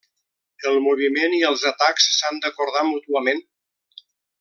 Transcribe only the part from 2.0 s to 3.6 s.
s'han d'acordar mútuament.